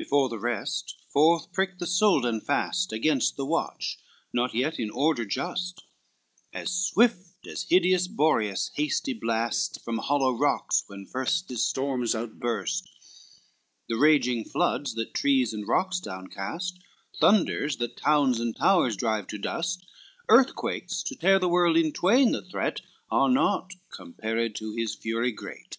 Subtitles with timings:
[0.00, 3.96] XXII Before the rest forth pricked the Soldan fast, Against the watch,
[4.32, 5.84] not yet in order just,
[6.52, 12.90] As swift as hideous Boreas' hasty blast From hollow rocks when first his storms outburst,
[13.88, 16.80] The raging floods, that trees and rocks down cast,
[17.20, 19.86] Thunders, that towns and towers drive to dust:
[20.28, 22.80] Earthquakes, to tear the world in twain that threat,
[23.12, 25.78] Are naught, compared to his fury great.